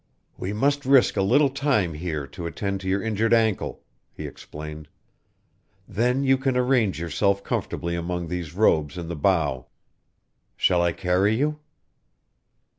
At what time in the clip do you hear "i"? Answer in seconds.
10.81-10.91